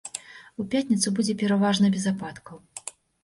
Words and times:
У 0.63 0.63
пятніцу 0.71 1.07
будзе 1.17 1.35
пераважна 1.43 1.91
без 1.97 2.09
ападкаў. 2.15 2.57